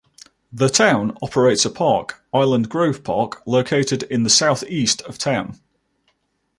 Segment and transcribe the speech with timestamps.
[0.51, 5.59] The town operates a park, Island Grove Park, located in the southeast of town.